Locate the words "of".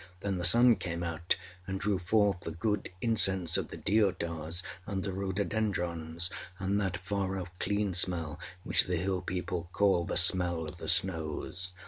3.55-3.67, 10.67-10.77